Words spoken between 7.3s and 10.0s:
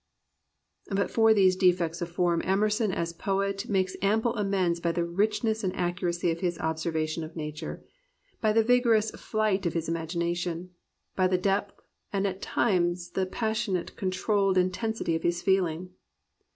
nature, by the vigorous flight of his